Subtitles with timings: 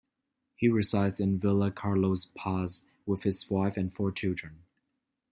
[0.55, 4.63] He resides in Villa Carlos Paz with his wife and four children.